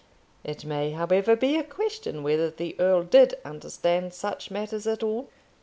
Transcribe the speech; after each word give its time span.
It 0.43 0.65
may, 0.65 0.93
however, 0.93 1.35
be 1.35 1.57
a 1.59 1.63
question 1.63 2.23
whether 2.23 2.49
the 2.49 2.75
earl 2.79 3.03
did 3.03 3.35
understand 3.45 4.15
such 4.15 4.49
matters 4.49 4.87
at 4.87 5.03
all. 5.03 5.29